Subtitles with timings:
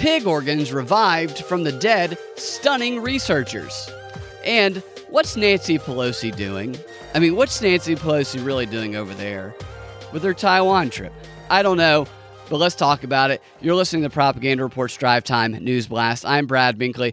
[0.00, 3.90] pig organs revived from the dead, stunning researchers.
[4.46, 4.78] And
[5.10, 6.74] what's Nancy Pelosi doing?
[7.14, 9.54] I mean, what's Nancy Pelosi really doing over there
[10.10, 11.12] with her Taiwan trip?
[11.50, 12.06] I don't know,
[12.48, 13.42] but let's talk about it.
[13.60, 16.24] You're listening to Propaganda Reports Drive Time News Blast.
[16.24, 17.12] I'm Brad Binkley.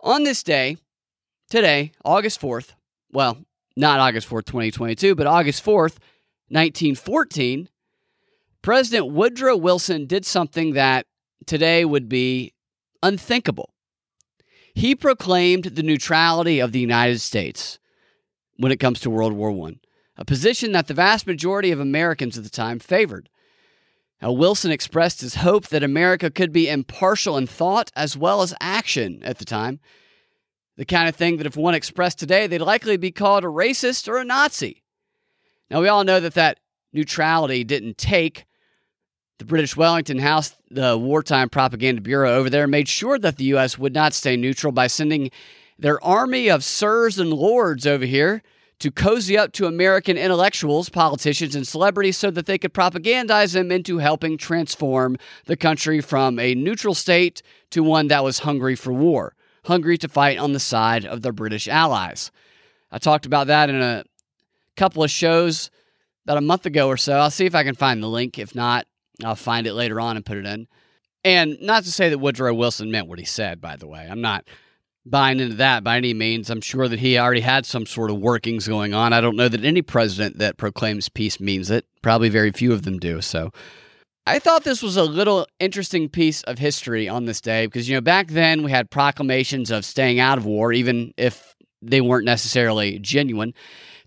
[0.00, 0.76] On this day,
[1.48, 2.74] today, August 4th,
[3.12, 3.38] well,
[3.78, 5.96] not August 4th, 2022, but August 4th,
[6.48, 7.70] 1914,
[8.60, 11.06] President Woodrow Wilson did something that
[11.44, 12.54] today would be
[13.02, 13.74] unthinkable.
[14.74, 17.78] He proclaimed the neutrality of the United States
[18.56, 19.76] when it comes to World War I,
[20.16, 23.28] a position that the vast majority of Americans at the time favored.
[24.22, 28.54] Now, Wilson expressed his hope that America could be impartial in thought as well as
[28.60, 29.80] action at the time.
[30.76, 34.08] The kind of thing that if one expressed today, they'd likely be called a racist
[34.08, 34.82] or a Nazi.
[35.70, 36.60] Now, we all know that that
[36.92, 38.46] neutrality didn't take.
[39.38, 43.78] The British Wellington House, the Wartime Propaganda Bureau over there, made sure that the U.S.
[43.78, 45.30] would not stay neutral by sending
[45.78, 48.42] their army of sirs and lords over here
[48.78, 53.70] to cozy up to American intellectuals, politicians, and celebrities so that they could propagandize them
[53.70, 58.92] into helping transform the country from a neutral state to one that was hungry for
[58.92, 59.34] war,
[59.64, 62.30] hungry to fight on the side of their British allies.
[62.90, 64.04] I talked about that in a
[64.76, 65.70] couple of shows
[66.24, 67.14] about a month ago or so.
[67.14, 68.38] I'll see if I can find the link.
[68.38, 68.86] If not,
[69.24, 70.66] I'll find it later on and put it in.
[71.24, 74.06] And not to say that Woodrow Wilson meant what he said, by the way.
[74.08, 74.44] I'm not
[75.04, 76.50] buying into that by any means.
[76.50, 79.12] I'm sure that he already had some sort of workings going on.
[79.12, 81.86] I don't know that any president that proclaims peace means it.
[82.02, 83.20] Probably very few of them do.
[83.20, 83.52] So
[84.26, 87.94] I thought this was a little interesting piece of history on this day because, you
[87.94, 92.24] know, back then we had proclamations of staying out of war, even if they weren't
[92.24, 93.54] necessarily genuine.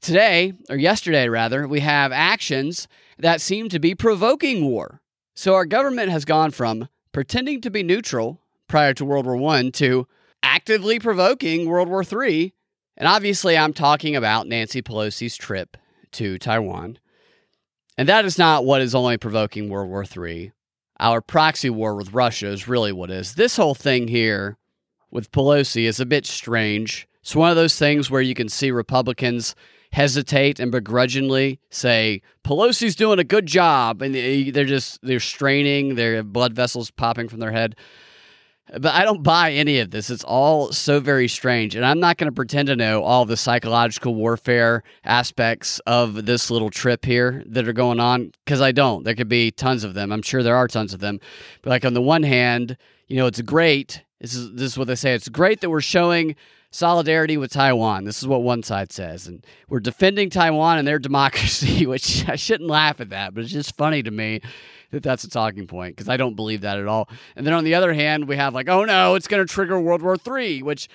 [0.01, 2.87] Today, or yesterday rather, we have actions
[3.19, 5.01] that seem to be provoking war.
[5.35, 9.69] So our government has gone from pretending to be neutral prior to World War I
[9.69, 10.07] to
[10.41, 12.53] actively provoking World War III.
[12.97, 15.77] And obviously, I'm talking about Nancy Pelosi's trip
[16.13, 16.99] to Taiwan.
[17.97, 20.51] And that is not what is only provoking World War III.
[20.99, 23.35] Our proxy war with Russia is really what is.
[23.35, 24.57] This whole thing here
[25.11, 27.07] with Pelosi is a bit strange.
[27.21, 29.55] It's one of those things where you can see Republicans
[29.91, 36.23] hesitate and begrudgingly say Pelosi's doing a good job, and they're just they're straining, their
[36.23, 37.75] blood vessels popping from their head.
[38.71, 40.11] But I don't buy any of this.
[40.11, 41.75] It's all so very strange.
[41.75, 46.51] And I'm not going to pretend to know all the psychological warfare aspects of this
[46.51, 49.03] little trip here that are going on because I don't.
[49.05, 50.11] There could be tons of them.
[50.11, 51.19] I'm sure there are tons of them.
[51.63, 52.77] But like on the one hand,
[53.09, 54.03] you know, it's great.
[54.21, 55.13] This is this is what they say.
[55.13, 56.35] It's great that we're showing
[56.71, 58.05] solidarity with Taiwan.
[58.05, 59.27] This is what one side says.
[59.27, 63.51] And we're defending Taiwan and their democracy, which I shouldn't laugh at that, but it's
[63.51, 64.41] just funny to me
[64.91, 67.09] that that's a talking point because I don't believe that at all.
[67.35, 69.79] And then on the other hand, we have like, oh no, it's going to trigger
[69.79, 70.87] World War III, which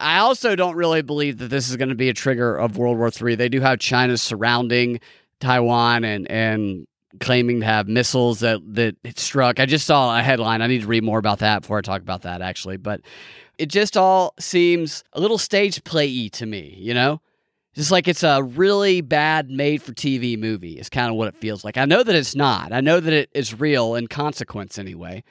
[0.00, 2.98] I also don't really believe that this is going to be a trigger of World
[2.98, 3.34] War III.
[3.36, 5.00] They do have China surrounding
[5.40, 6.86] Taiwan and and
[7.20, 9.60] claiming to have missiles that that it struck.
[9.60, 10.62] I just saw a headline.
[10.62, 13.00] I need to read more about that before I talk about that actually, but
[13.58, 17.20] it just all seems a little stage play to me, you know?
[17.74, 21.36] Just like it's a really bad made for TV movie, is kind of what it
[21.36, 21.78] feels like.
[21.78, 22.70] I know that it's not.
[22.70, 25.24] I know that it is real in consequence anyway.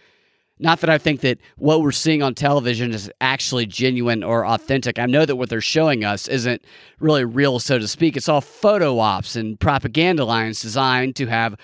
[0.61, 4.99] Not that I think that what we're seeing on television is actually genuine or authentic.
[4.99, 6.63] I know that what they're showing us isn't
[6.99, 8.15] really real, so to speak.
[8.15, 11.55] It's all photo ops and propaganda lines designed to have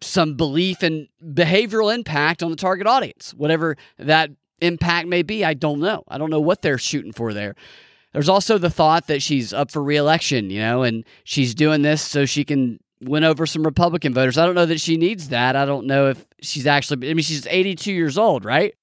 [0.00, 4.30] some belief and behavioral impact on the target audience, whatever that
[4.60, 5.44] impact may be.
[5.44, 6.04] I don't know.
[6.06, 7.56] I don't know what they're shooting for there.
[8.12, 12.00] There's also the thought that she's up for reelection, you know, and she's doing this
[12.00, 14.38] so she can win over some Republican voters.
[14.38, 15.56] I don't know that she needs that.
[15.56, 18.74] I don't know if she's actually, I mean, she's 82 years old, right?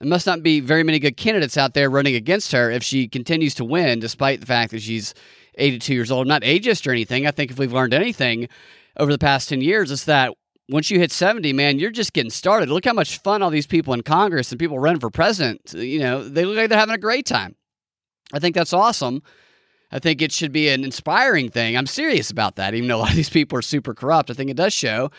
[0.00, 3.06] There must not be very many good candidates out there running against her if she
[3.06, 5.14] continues to win, despite the fact that she's
[5.56, 6.26] 82 years old.
[6.26, 7.26] Not ageist or anything.
[7.26, 8.48] I think if we've learned anything
[8.96, 10.32] over the past 10 years, it's that
[10.70, 12.70] once you hit 70, man, you're just getting started.
[12.70, 15.98] Look how much fun all these people in Congress and people running for president, you
[15.98, 17.56] know, they look like they're having a great time.
[18.32, 19.22] I think that's awesome.
[19.92, 21.76] I think it should be an inspiring thing.
[21.76, 24.30] I'm serious about that, even though a lot of these people are super corrupt.
[24.30, 25.10] I think it does show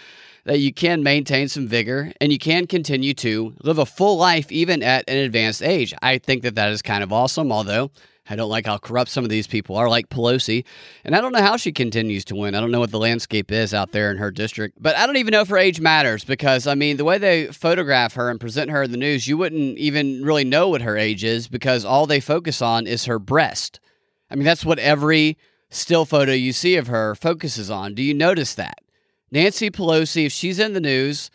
[0.45, 4.51] that you can maintain some vigor and you can continue to live a full life
[4.51, 5.93] even at an advanced age.
[6.01, 7.91] I think that that is kind of awesome, although
[8.29, 10.63] I don't like how corrupt some of these people are, like Pelosi.
[11.03, 12.55] And I don't know how she continues to win.
[12.55, 14.81] I don't know what the landscape is out there in her district.
[14.81, 17.47] But I don't even know if her age matters because, I mean, the way they
[17.47, 20.97] photograph her and present her in the news, you wouldn't even really know what her
[20.97, 23.79] age is because all they focus on is her breast.
[24.31, 25.37] I mean, that's what every
[25.69, 27.93] still photo you see of her focuses on.
[27.93, 28.79] Do you notice that?
[29.29, 31.29] Nancy Pelosi, if she's in the news,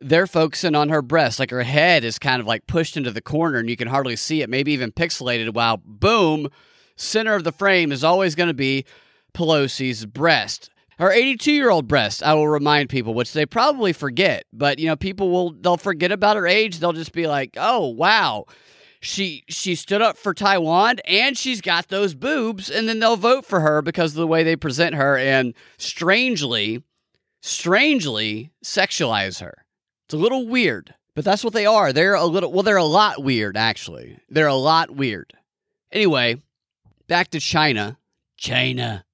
[0.00, 1.38] they're focusing on her breast.
[1.38, 4.16] Like her head is kind of like pushed into the corner and you can hardly
[4.16, 5.54] see it, maybe even pixelated.
[5.54, 6.48] While boom,
[6.96, 8.84] center of the frame is always going to be
[9.34, 10.68] Pelosi's breast.
[10.98, 14.86] Her 82 year old breast, I will remind people, which they probably forget, but you
[14.86, 16.78] know, people will, they'll forget about her age.
[16.78, 18.46] They'll just be like, oh, wow.
[19.02, 23.44] She she stood up for Taiwan and she's got those boobs and then they'll vote
[23.44, 26.84] for her because of the way they present her and strangely
[27.40, 29.64] strangely sexualize her.
[30.06, 31.92] It's a little weird, but that's what they are.
[31.92, 34.18] They're a little well they're a lot weird actually.
[34.28, 35.32] They're a lot weird.
[35.90, 36.40] Anyway,
[37.08, 37.98] back to China.
[38.36, 39.04] China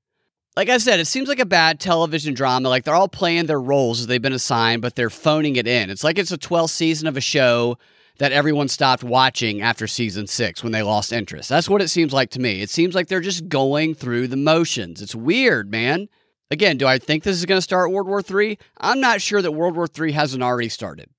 [0.59, 2.69] like I said, it seems like a bad television drama.
[2.69, 5.89] Like they're all playing their roles as they've been assigned, but they're phoning it in.
[5.89, 7.79] It's like it's a 12th season of a show
[8.19, 11.49] that everyone stopped watching after season six when they lost interest.
[11.49, 12.61] That's what it seems like to me.
[12.61, 15.01] It seems like they're just going through the motions.
[15.01, 16.09] It's weird, man.
[16.51, 18.59] Again, do I think this is going to start World War III?
[18.79, 21.11] I'm not sure that World War III hasn't already started.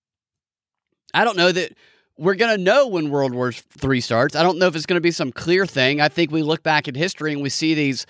[1.14, 1.74] I don't know that
[2.18, 4.36] we're going to know when World War III starts.
[4.36, 6.02] I don't know if it's going to be some clear thing.
[6.02, 8.06] I think we look back at history and we see these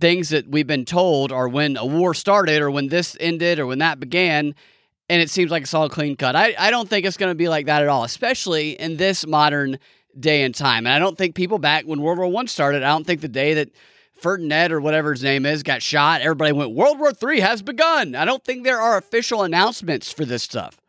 [0.00, 3.66] things that we've been told are when a war started or when this ended or
[3.66, 4.54] when that began.
[5.08, 6.34] And it seems like it's all clean cut.
[6.34, 9.26] I, I don't think it's going to be like that at all, especially in this
[9.26, 9.78] modern
[10.18, 10.86] day and time.
[10.86, 13.28] And I don't think people back when World War One started, I don't think the
[13.28, 13.70] day that
[14.14, 18.14] Ferdinand or whatever his name is got shot, everybody went, World War Three has begun.
[18.14, 20.80] I don't think there are official announcements for this stuff.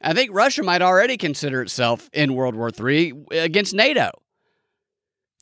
[0.00, 4.10] I think Russia might already consider itself in World War Three against NATO.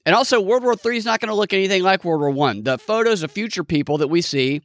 [0.05, 2.65] And also, World War III is not going to look anything like World War One.
[2.65, 4.63] The photos of future people that we see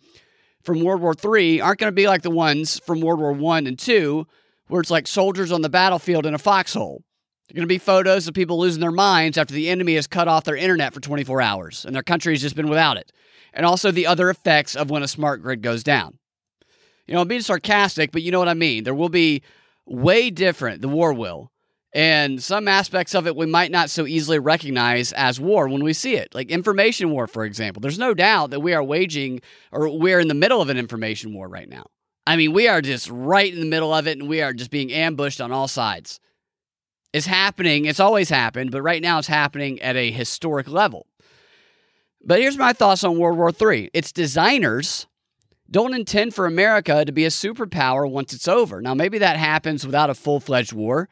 [0.68, 3.68] from World War III aren't going to be like the ones from World War One
[3.68, 4.28] and Two,
[4.68, 7.04] where it's like soldiers on the battlefield in a foxhole.
[7.48, 10.28] They're going to be photos of people losing their minds after the enemy has cut
[10.28, 13.14] off their internet for 24 hours and their country has just been without it.
[13.54, 16.20] And also the other effects of when a smart grid goes down.
[17.06, 18.84] You know, I'm being sarcastic, but you know what I mean.
[18.84, 19.44] There will be
[19.86, 21.50] way different, the war will,
[21.94, 25.94] and some aspects of it we might not so easily recognize as war when we
[25.94, 27.82] see it, like information war, for example.
[27.82, 29.42] There's no doubt that we are waging
[29.72, 31.86] or we're in the middle of an information war right now.
[32.26, 34.70] I mean, we are just right in the middle of it and we are just
[34.70, 36.20] being ambushed on all sides.
[37.14, 41.08] It's happening, it's always happened, but right now it's happening at a historic level.
[42.22, 45.08] But here's my thoughts on World War III its designers
[45.70, 48.82] don't intend for America to be a superpower once it's over.
[48.82, 51.10] Now, maybe that happens without a full fledged war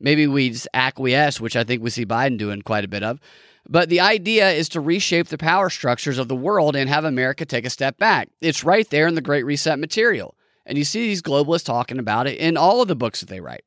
[0.00, 3.20] maybe we just acquiesce, which I think we see Biden doing quite a bit of.
[3.68, 7.46] But the idea is to reshape the power structures of the world and have America
[7.46, 8.28] take a step back.
[8.40, 10.36] It's right there in the Great Reset material.
[10.66, 13.40] And you see these globalists talking about it in all of the books that they
[13.40, 13.64] write.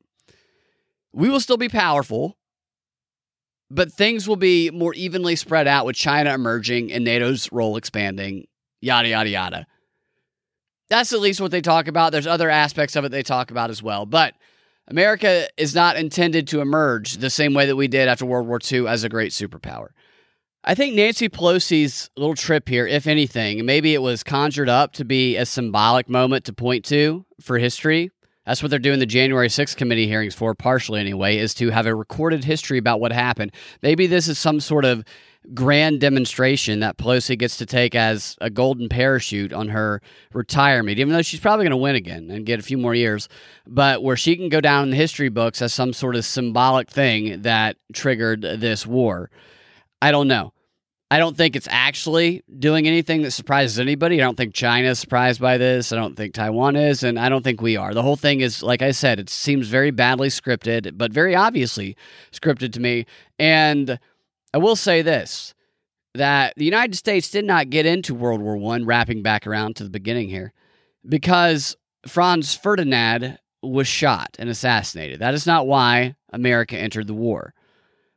[1.12, 2.36] We will still be powerful,
[3.70, 8.46] but things will be more evenly spread out with China emerging and NATO's role expanding,
[8.80, 9.66] yada, yada, yada.
[10.88, 12.12] That's at least what they talk about.
[12.12, 14.06] There's other aspects of it they talk about as well.
[14.06, 14.34] But
[14.88, 18.58] America is not intended to emerge the same way that we did after World War
[18.60, 19.88] II as a great superpower.
[20.64, 25.04] I think Nancy Pelosi's little trip here, if anything, maybe it was conjured up to
[25.04, 28.10] be a symbolic moment to point to for history.
[28.48, 31.84] That's what they're doing the January 6th committee hearings for, partially anyway, is to have
[31.84, 33.52] a recorded history about what happened.
[33.82, 35.04] Maybe this is some sort of
[35.52, 40.00] grand demonstration that Pelosi gets to take as a golden parachute on her
[40.32, 43.28] retirement, even though she's probably going to win again and get a few more years,
[43.66, 46.88] but where she can go down in the history books as some sort of symbolic
[46.88, 49.30] thing that triggered this war.
[50.00, 50.54] I don't know.
[51.10, 54.20] I don't think it's actually doing anything that surprises anybody.
[54.20, 55.90] I don't think China is surprised by this.
[55.90, 57.94] I don't think Taiwan is, and I don't think we are.
[57.94, 61.96] The whole thing is, like I said, it seems very badly scripted, but very obviously
[62.30, 63.06] scripted to me.
[63.38, 63.98] And
[64.52, 65.54] I will say this
[66.14, 69.84] that the United States did not get into World War One, wrapping back around to
[69.84, 70.52] the beginning here,
[71.08, 75.20] because Franz Ferdinand was shot and assassinated.
[75.20, 77.54] That is not why America entered the war.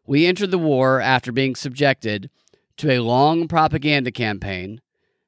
[0.05, 2.29] We entered the war after being subjected
[2.77, 4.81] to a long propaganda campaign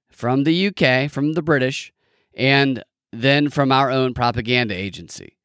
[0.09, 1.91] from the UK, from the British,
[2.33, 5.38] and then from our own propaganda agency,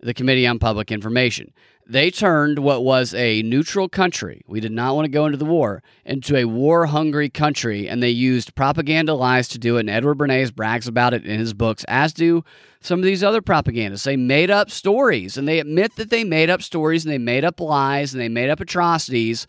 [0.00, 1.52] the Committee on Public Information
[1.88, 5.46] they turned what was a neutral country, we did not want to go into the
[5.46, 9.80] war, into a war hungry country, and they used propaganda lies to do it.
[9.80, 12.44] And Edward Bernays brags about it in his books, as do
[12.80, 14.04] some of these other propagandists.
[14.04, 17.44] They made up stories, and they admit that they made up stories, and they made
[17.44, 19.46] up lies, and they made up atrocities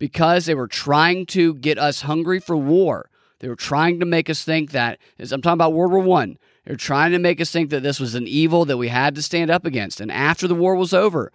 [0.00, 3.10] because they were trying to get us hungry for war.
[3.38, 6.38] They were trying to make us think that, as I'm talking about World War One,
[6.64, 9.22] they're trying to make us think that this was an evil that we had to
[9.22, 10.00] stand up against.
[10.00, 11.30] And after the war was over,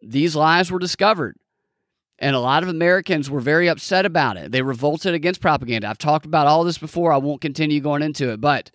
[0.00, 1.36] these lies were discovered.
[2.18, 4.52] And a lot of Americans were very upset about it.
[4.52, 5.88] They revolted against propaganda.
[5.88, 7.12] I've talked about all this before.
[7.12, 8.70] I won't continue going into it, but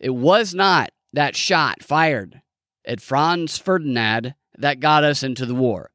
[0.00, 2.42] it was not that shot fired
[2.84, 5.91] at Franz Ferdinand that got us into the war.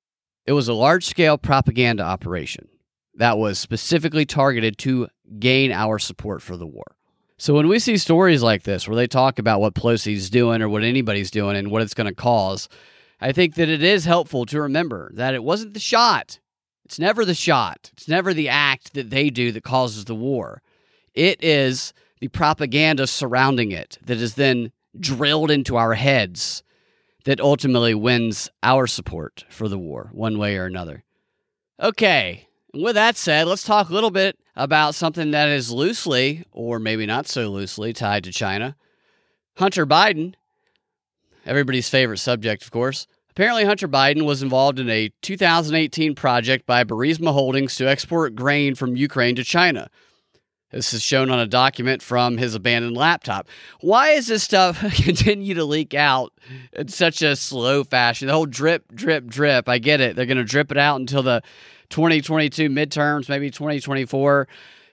[0.48, 2.70] It was a large scale propaganda operation
[3.16, 6.96] that was specifically targeted to gain our support for the war.
[7.38, 10.70] So when we see stories like this where they talk about what Pelosi's doing or
[10.70, 12.70] what anybody's doing and what it's going to cause,
[13.20, 16.40] I think that it is helpful to remember that it wasn't the shot.
[16.86, 17.92] It's never the shot.
[17.94, 20.62] It's never the act that they do that causes the war.
[21.14, 26.64] It is the propaganda surrounding it that is then drilled into our heads
[27.28, 31.04] that ultimately wins our support for the war, one way or another.
[31.78, 36.80] Okay, with that said, let's talk a little bit about something that is loosely, or
[36.80, 38.78] maybe not so loosely, tied to China.
[39.58, 40.36] Hunter Biden,
[41.46, 43.08] everybody's favorite subject, of course.
[43.32, 48.74] Apparently, Hunter Biden was involved in a 2018 project by Burisma Holdings to export grain
[48.74, 49.90] from Ukraine to China.
[50.78, 53.48] This is shown on a document from his abandoned laptop.
[53.82, 56.34] Why is this stuff continue to leak out
[56.72, 58.28] in such a slow fashion?
[58.28, 59.68] The whole drip, drip, drip.
[59.68, 60.16] I get it.
[60.16, 61.42] They're going to drip it out until the
[61.90, 64.48] 2022 midterms, maybe 2024.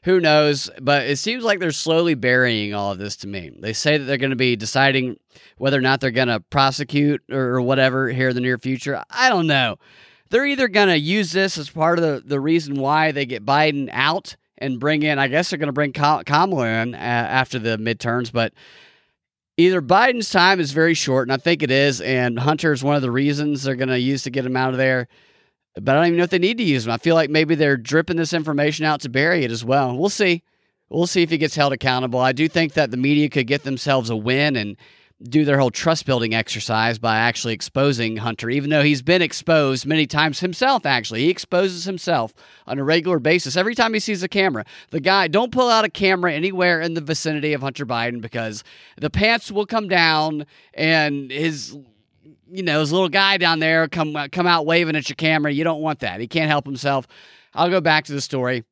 [0.05, 0.71] Who knows?
[0.81, 3.51] But it seems like they're slowly burying all of this to me.
[3.55, 5.19] They say that they're going to be deciding
[5.59, 9.05] whether or not they're going to prosecute or whatever here in the near future.
[9.11, 9.77] I don't know.
[10.31, 13.45] They're either going to use this as part of the, the reason why they get
[13.45, 17.77] Biden out and bring in, I guess they're going to bring Kamala in after the
[17.77, 18.53] midterms, but
[19.57, 22.97] either Biden's time is very short, and I think it is, and Hunter is one
[22.97, 25.09] of the reasons they're going to use to get him out of there.
[25.75, 26.93] But I don't even know if they need to use him.
[26.93, 29.97] I feel like maybe they're dripping this information out to bury it as well.
[29.97, 30.45] We'll see.
[30.89, 32.21] We'll see if he gets held accountable.
[32.21, 34.77] I do think that the media could get themselves a win and
[35.25, 39.87] do their whole trust building exercise by actually exposing Hunter, even though he's been exposed
[39.87, 41.21] many times himself, actually.
[41.21, 42.35] He exposes himself
[42.67, 44.65] on a regular basis every time he sees a camera.
[44.91, 48.63] The guy, don't pull out a camera anywhere in the vicinity of Hunter Biden because
[48.99, 51.77] the pants will come down and his.
[52.47, 55.51] You know, his little guy down there come come out waving at your camera.
[55.51, 56.21] You don't want that.
[56.21, 57.09] He can't help himself.
[57.53, 58.65] I'll go back to the story.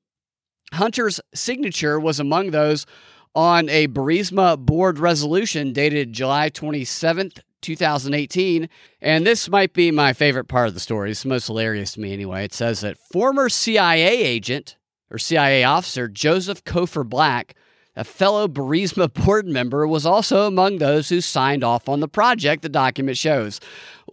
[0.72, 2.86] Hunter's signature was among those
[3.34, 8.68] on a Burisma board resolution dated July 27th, 2018.
[9.00, 11.10] And this might be my favorite part of the story.
[11.10, 12.44] It's the most hilarious to me anyway.
[12.44, 14.76] It says that former CIA agent
[15.10, 17.54] or CIA officer Joseph Cofer Black,
[17.96, 22.62] a fellow Burisma board member, was also among those who signed off on the project,
[22.62, 23.60] the document shows.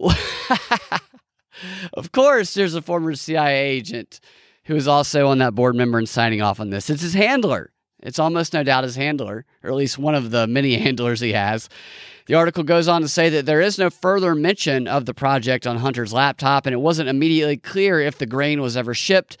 [1.94, 4.20] of course, there's a former CIA agent
[4.64, 6.88] who is also on that board member and signing off on this.
[6.88, 7.72] It's his handler.
[8.02, 11.32] It's almost no doubt his handler, or at least one of the many handlers he
[11.32, 11.68] has.
[12.26, 15.66] The article goes on to say that there is no further mention of the project
[15.66, 19.36] on Hunter's laptop, and it wasn't immediately clear if the grain was ever shipped.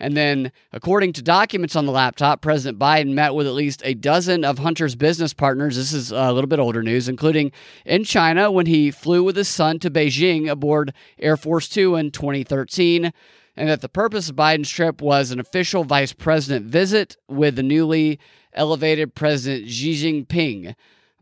[0.00, 3.94] And then, according to documents on the laptop, President Biden met with at least a
[3.94, 5.76] dozen of Hunter's business partners.
[5.76, 7.52] This is a little bit older news, including
[7.84, 12.10] in China when he flew with his son to Beijing aboard Air Force Two in
[12.10, 13.12] 2013
[13.56, 17.62] and that the purpose of Biden's trip was an official vice president visit with the
[17.62, 18.18] newly
[18.52, 20.74] elevated President Xi Jinping.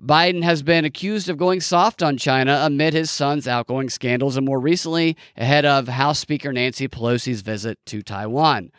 [0.03, 4.47] Biden has been accused of going soft on China amid his son's outgoing scandals and
[4.47, 8.73] more recently ahead of House Speaker Nancy Pelosi's visit to Taiwan.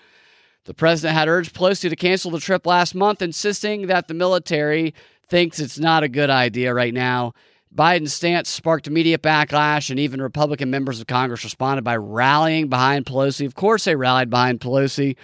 [0.66, 4.94] The president had urged Pelosi to cancel the trip last month, insisting that the military
[5.28, 7.34] thinks it's not a good idea right now
[7.74, 13.06] Biden's stance sparked immediate backlash, and even Republican members of Congress responded by rallying behind
[13.06, 13.46] Pelosi.
[13.46, 15.16] Of course, they rallied behind Pelosi.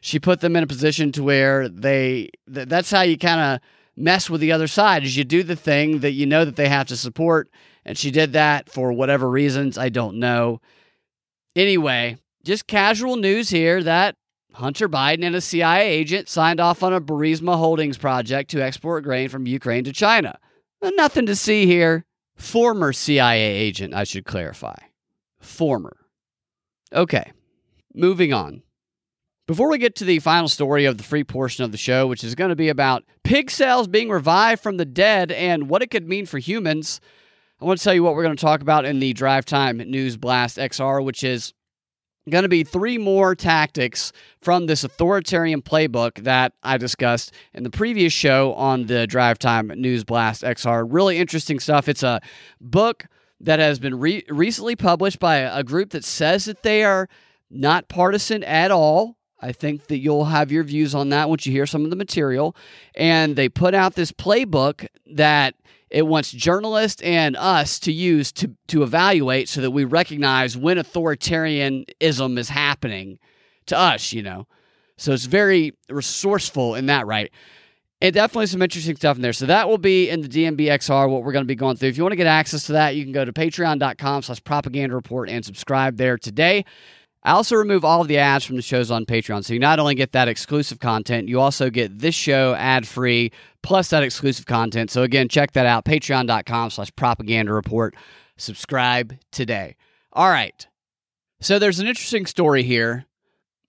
[0.00, 3.60] She put them in a position to where they th- that's how you kind of
[3.96, 6.68] mess with the other side is you do the thing that you know that they
[6.68, 7.50] have to support
[7.84, 10.60] and she did that for whatever reasons i don't know
[11.54, 14.14] anyway just casual news here that
[14.52, 19.02] hunter biden and a cia agent signed off on a burisma holdings project to export
[19.02, 20.38] grain from ukraine to china
[20.82, 22.04] Uh, nothing to see here.
[22.36, 24.76] Former CIA agent, I should clarify.
[25.40, 25.96] Former.
[26.92, 27.32] Okay,
[27.94, 28.62] moving on.
[29.46, 32.24] Before we get to the final story of the free portion of the show, which
[32.24, 35.90] is going to be about pig cells being revived from the dead and what it
[35.90, 37.00] could mean for humans,
[37.60, 39.78] I want to tell you what we're going to talk about in the Drive Time
[39.78, 41.54] News Blast XR, which is
[42.28, 47.70] going to be three more tactics from this authoritarian playbook that I discussed in the
[47.70, 50.86] previous show on the Drive Time News Blast XR.
[50.88, 51.88] Really interesting stuff.
[51.88, 52.20] It's a
[52.60, 53.06] book
[53.40, 57.08] that has been re- recently published by a group that says that they are
[57.50, 59.16] not partisan at all.
[59.40, 61.96] I think that you'll have your views on that once you hear some of the
[61.96, 62.56] material.
[62.94, 65.54] And they put out this playbook that
[65.90, 70.78] it wants journalists and us to use to, to evaluate so that we recognize when
[70.78, 73.18] authoritarianism is happening
[73.66, 74.46] to us, you know.
[74.96, 77.30] So it's very resourceful in that right.
[78.00, 79.32] And definitely some interesting stuff in there.
[79.32, 81.88] So that will be in the DNBXR, what we're going to be going through.
[81.88, 84.94] If you want to get access to that, you can go to patreon.com slash propaganda
[84.94, 86.64] report and subscribe there today.
[87.26, 89.44] I also remove all of the ads from the shows on Patreon.
[89.44, 93.32] So you not only get that exclusive content, you also get this show ad free
[93.62, 94.92] plus that exclusive content.
[94.92, 95.84] So again, check that out.
[95.84, 97.96] Patreon.com slash propaganda report.
[98.36, 99.74] Subscribe today.
[100.12, 100.66] All right.
[101.40, 103.06] So there's an interesting story here.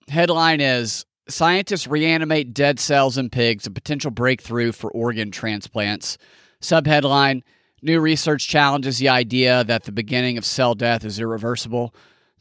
[0.08, 6.18] Headline is Scientists reanimate dead cells in pigs, a potential breakthrough for organ transplants.
[6.62, 7.42] Subheadline
[7.84, 11.94] New research challenges the idea that the beginning of cell death is irreversible,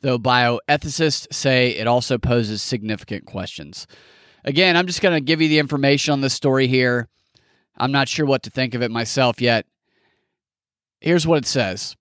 [0.02, 3.86] though bioethicists say it also poses significant questions.
[4.44, 7.08] Again, I'm just going to give you the information on this story here.
[7.76, 9.66] I'm not sure what to think of it myself yet.
[11.00, 11.96] Here's what it says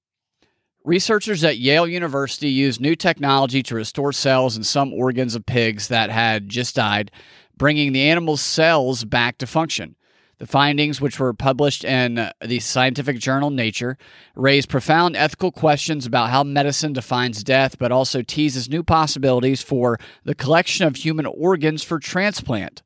[0.84, 5.88] Researchers at Yale University used new technology to restore cells in some organs of pigs
[5.88, 7.10] that had just died,
[7.58, 9.96] bringing the animal's cells back to function.
[10.38, 13.98] The findings, which were published in the scientific journal Nature,
[14.36, 19.98] raise profound ethical questions about how medicine defines death, but also teases new possibilities for
[20.26, 22.84] the collection of human organs for transplant.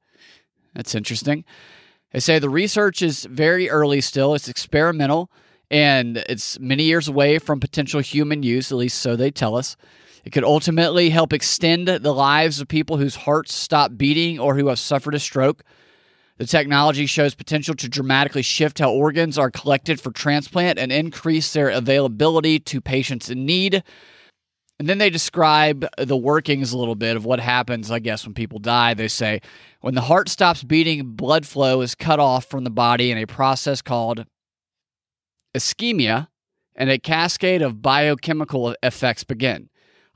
[0.75, 1.43] That's interesting.
[2.11, 5.31] They say the research is very early still, it's experimental
[5.71, 9.75] and it's many years away from potential human use, at least so they tell us.
[10.25, 14.67] It could ultimately help extend the lives of people whose hearts stop beating or who
[14.67, 15.63] have suffered a stroke.
[16.39, 21.51] The technology shows potential to dramatically shift how organs are collected for transplant and increase
[21.51, 23.83] their availability to patients in need.
[24.79, 28.33] And then they describe the workings a little bit of what happens, I guess, when
[28.33, 28.93] people die.
[28.93, 29.41] They say
[29.81, 33.27] when the heart stops beating, blood flow is cut off from the body in a
[33.27, 34.25] process called
[35.53, 36.29] ischemia,
[36.73, 39.69] and a cascade of biochemical effects begin.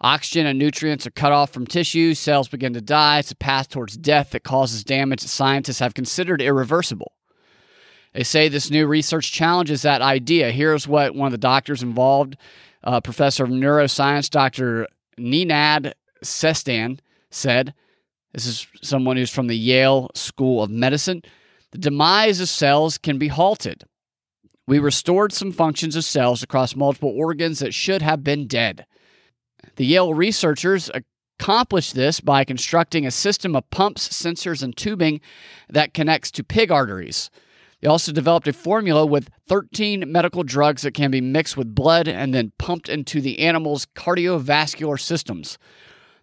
[0.03, 3.19] Oxygen and nutrients are cut off from tissues, cells begin to die.
[3.19, 7.13] It's a path towards death that causes damage that scientists have considered irreversible.
[8.13, 10.51] They say this new research challenges that idea.
[10.51, 12.35] Here's what one of the doctors involved,
[12.83, 14.87] uh, professor of neuroscience, Dr.
[15.17, 16.99] Nenad Sestan,
[17.31, 17.73] said.
[18.33, 21.23] This is someone who's from the Yale School of Medicine.
[21.71, 23.83] The demise of cells can be halted.
[24.67, 28.85] We restored some functions of cells across multiple organs that should have been dead.
[29.75, 30.89] The Yale researchers
[31.39, 35.21] accomplished this by constructing a system of pumps, sensors, and tubing
[35.69, 37.29] that connects to pig arteries.
[37.81, 42.07] They also developed a formula with 13 medical drugs that can be mixed with blood
[42.07, 45.57] and then pumped into the animal's cardiovascular systems.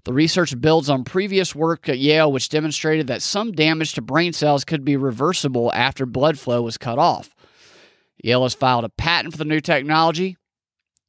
[0.04, 4.32] The research builds on previous work at Yale, which demonstrated that some damage to brain
[4.32, 7.34] cells could be reversible after blood flow was cut off.
[8.22, 10.38] Yale has filed a patent for the new technology,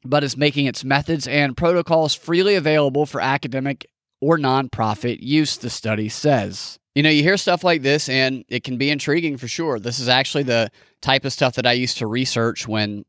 [0.04, 3.88] but is making its methods and protocols freely available for academic
[4.20, 6.80] or nonprofit use, the study says.
[6.96, 9.80] You know, you hear stuff like this and it can be intriguing for sure.
[9.80, 13.06] This is actually the type of stuff that I used to research when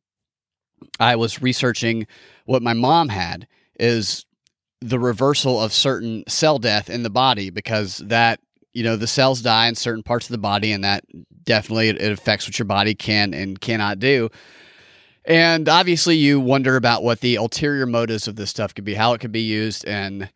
[0.98, 2.06] I was researching
[2.44, 3.46] what my mom had
[3.78, 4.24] is
[4.80, 8.40] the reversal of certain cell death in the body because that
[8.72, 11.04] you know the cells die in certain parts of the body and that
[11.44, 14.28] definitely it, affects what your body can and cannot do
[15.24, 19.12] and obviously you wonder about what the ulterior motives of this stuff could be how
[19.12, 20.28] it could be used in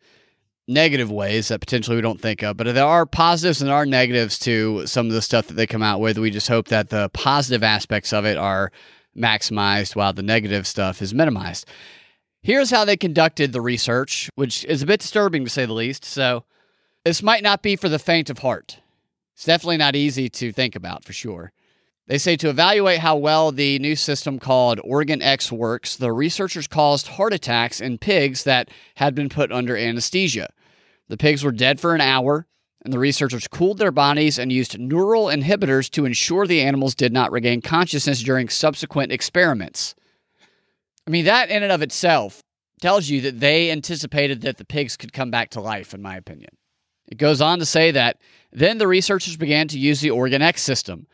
[0.67, 3.85] negative ways that potentially we don't think of but there are positives and there are
[3.85, 6.89] negatives to some of the stuff that they come out with we just hope that
[6.89, 8.71] the positive aspects of it are
[9.17, 11.67] maximized while the negative stuff is minimized
[12.41, 16.03] here's how they conducted the research which is a bit disturbing to say the least
[16.03, 16.43] so
[17.07, 18.79] this might not be for the faint of heart.
[19.33, 21.53] It's definitely not easy to think about for sure.
[22.07, 27.07] They say to evaluate how well the new system called OrganEx works, the researchers caused
[27.09, 30.49] heart attacks in pigs that had been put under anesthesia.
[31.09, 32.47] The pigs were dead for an hour,
[32.81, 37.11] and the researchers cooled their bodies and used neural inhibitors to ensure the animals did
[37.11, 39.93] not regain consciousness during subsequent experiments.
[41.05, 42.41] I mean, that in and of itself
[42.81, 46.15] tells you that they anticipated that the pigs could come back to life, in my
[46.15, 46.51] opinion.
[47.07, 48.19] It goes on to say that
[48.51, 51.07] then the researchers began to use the OrganEx system.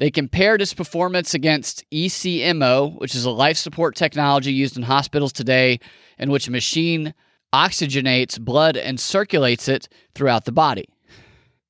[0.00, 5.30] They compared its performance against ECMO, which is a life support technology used in hospitals
[5.30, 5.78] today,
[6.18, 7.12] in which a machine
[7.52, 10.88] oxygenates blood and circulates it throughout the body.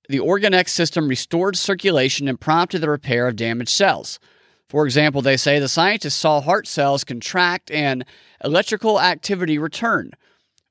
[0.09, 4.21] The OrganEx system restored circulation and prompted the repair of damaged cells.
[4.69, 8.05] For example, they say the scientists saw heart cells contract and
[8.45, 10.13] electrical activity return,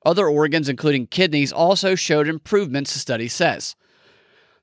[0.06, 3.76] other organs, including kidneys, also showed improvements, the study says.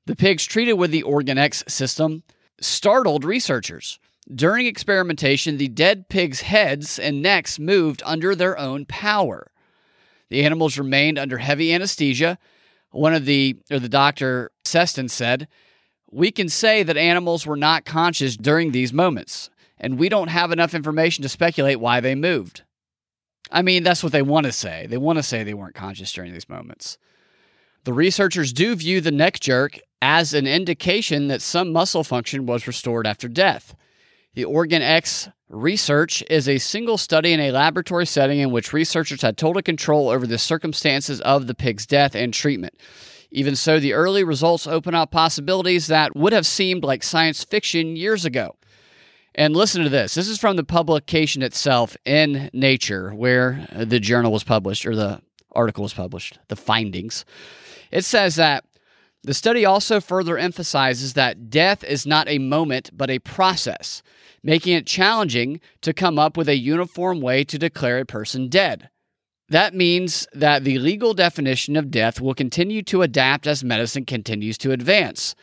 [0.06, 2.24] The pigs treated with the OrganEx system
[2.60, 3.98] startled researchers.
[4.32, 9.50] During experimentation, the dead pigs' heads and necks moved under their own power.
[10.28, 12.38] The animals remained under heavy anesthesia.
[12.90, 15.48] One of the, or the doctor Sestan said,
[16.10, 20.52] we can say that animals were not conscious during these moments, and we don't have
[20.52, 22.62] enough information to speculate why they moved.
[23.50, 24.86] I mean, that's what they want to say.
[24.86, 26.98] They want to say they weren't conscious during these moments.
[27.88, 32.66] The researchers do view the neck jerk as an indication that some muscle function was
[32.66, 33.74] restored after death.
[34.34, 39.38] The OrganEx research is a single study in a laboratory setting in which researchers had
[39.38, 42.74] total control over the circumstances of the pig's death and treatment.
[43.30, 47.96] Even so, the early results open up possibilities that would have seemed like science fiction
[47.96, 48.56] years ago.
[49.34, 50.12] And listen to this.
[50.12, 55.22] This is from the publication itself in Nature, where the journal was published, or the
[55.52, 57.24] article was published, the findings.
[57.90, 58.64] It says that
[59.22, 64.02] the study also further emphasizes that death is not a moment, but a process,
[64.42, 68.90] making it challenging to come up with a uniform way to declare a person dead.
[69.48, 74.58] That means that the legal definition of death will continue to adapt as medicine continues
[74.58, 75.34] to advance.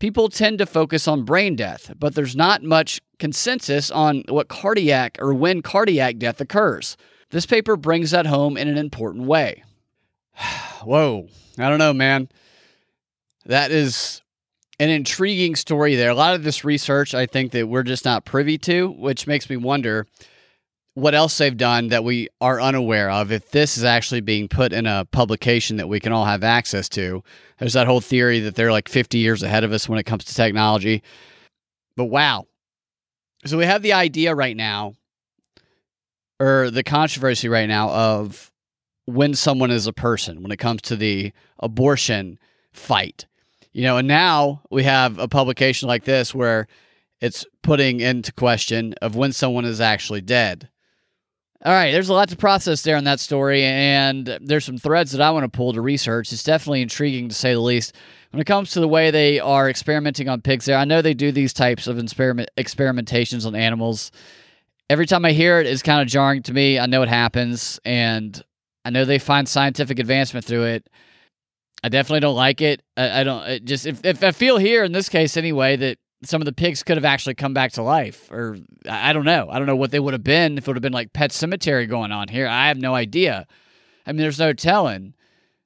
[0.00, 5.16] People tend to focus on brain death, but there's not much consensus on what cardiac
[5.20, 6.96] or when cardiac death occurs.
[7.30, 9.62] This paper brings that home in an important way.
[10.84, 12.28] Whoa, I don't know, man.
[13.46, 14.22] That is
[14.78, 16.10] an intriguing story there.
[16.10, 19.48] A lot of this research, I think that we're just not privy to, which makes
[19.50, 20.06] me wonder
[20.94, 24.72] what else they've done that we are unaware of if this is actually being put
[24.72, 27.22] in a publication that we can all have access to
[27.58, 30.24] there's that whole theory that they're like 50 years ahead of us when it comes
[30.24, 31.02] to technology
[31.96, 32.46] but wow
[33.46, 34.92] so we have the idea right now
[36.38, 38.51] or the controversy right now of
[39.06, 42.38] when someone is a person when it comes to the abortion
[42.72, 43.26] fight
[43.72, 46.66] you know and now we have a publication like this where
[47.20, 50.68] it's putting into question of when someone is actually dead
[51.64, 55.12] all right, there's a lot to process there in that story, and there's some threads
[55.12, 56.32] that I want to pull to research.
[56.32, 57.94] It's definitely intriguing to say the least.
[58.32, 61.14] When it comes to the way they are experimenting on pigs, there, I know they
[61.14, 64.10] do these types of experiment experimentations on animals.
[64.90, 66.80] Every time I hear it, it's kind of jarring to me.
[66.80, 68.42] I know it happens, and
[68.84, 70.88] I know they find scientific advancement through it.
[71.84, 72.82] I definitely don't like it.
[72.96, 75.98] I, I don't it just if, if I feel here in this case anyway that
[76.24, 78.56] some of the pigs could have actually come back to life or
[78.88, 79.48] i don't know.
[79.50, 81.32] I don't know what they would have been if it would have been like pet
[81.32, 82.46] cemetery going on here.
[82.46, 83.46] I have no idea.
[84.06, 85.14] I mean there's no telling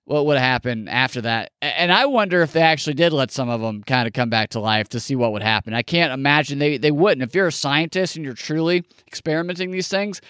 [0.05, 1.51] what would happen after that.
[1.61, 4.51] And i wonder if they actually did let some of them kind of come back
[4.51, 5.75] to life to see what would happen.
[5.75, 7.23] I can't imagine they, they wouldn't.
[7.23, 10.23] If you're a scientist and you're truly experimenting these things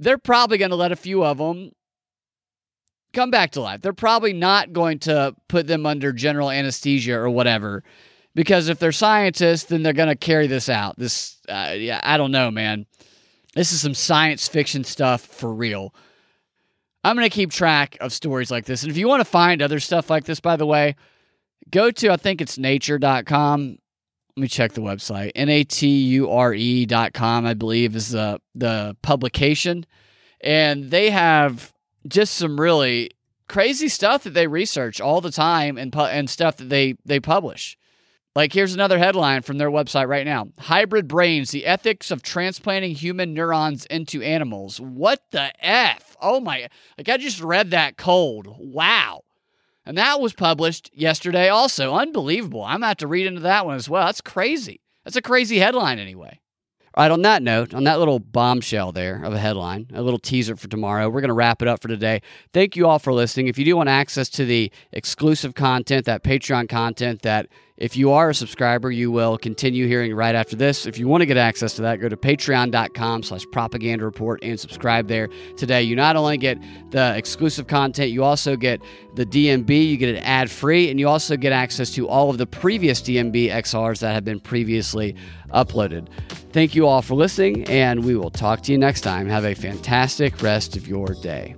[0.00, 1.70] they're probably going to let a few of them
[3.12, 7.30] come back to life they're probably not going to put them under general anesthesia or
[7.30, 7.82] whatever
[8.34, 10.96] because if they're scientists, then they're going to carry this out.
[10.98, 12.86] This, uh, yeah, I don't know, man.
[13.54, 15.92] This is some science fiction stuff for real.
[17.02, 18.82] I'm going to keep track of stories like this.
[18.82, 20.94] And if you want to find other stuff like this, by the way,
[21.70, 23.78] go to, I think it's nature.com.
[24.36, 25.32] Let me check the website.
[25.34, 25.86] N-A-T-U-R-E.com,
[27.46, 29.86] I believe, is the, the publication.
[30.40, 31.72] And they have
[32.06, 33.10] just some really
[33.48, 37.20] crazy stuff that they research all the time and, pu- and stuff that they, they
[37.20, 37.76] publish.
[38.36, 42.94] Like, here's another headline from their website right now Hybrid brains, the ethics of transplanting
[42.94, 44.80] human neurons into animals.
[44.80, 46.16] What the F?
[46.20, 48.54] Oh my, like, I just read that cold.
[48.58, 49.22] Wow.
[49.84, 51.94] And that was published yesterday also.
[51.94, 52.62] Unbelievable.
[52.62, 54.06] I'm to have to read into that one as well.
[54.06, 54.80] That's crazy.
[55.04, 56.40] That's a crazy headline, anyway.
[56.94, 60.18] All right, on that note, on that little bombshell there of a headline, a little
[60.18, 62.20] teaser for tomorrow, we're going to wrap it up for today.
[62.52, 63.46] Thank you all for listening.
[63.46, 67.46] If you do want access to the exclusive content, that Patreon content that
[67.80, 70.84] if you are a subscriber, you will continue hearing right after this.
[70.84, 74.60] If you want to get access to that, go to patreon.com slash propaganda report and
[74.60, 75.82] subscribe there today.
[75.82, 76.58] You not only get
[76.90, 78.82] the exclusive content, you also get
[79.14, 82.36] the DNB, you get it ad free, and you also get access to all of
[82.36, 85.16] the previous DNB XRs that have been previously
[85.54, 86.08] uploaded.
[86.52, 89.26] Thank you all for listening, and we will talk to you next time.
[89.26, 91.56] Have a fantastic rest of your day.